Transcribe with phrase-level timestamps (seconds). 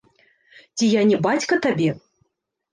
[0.77, 1.89] Ці я не бацька табе?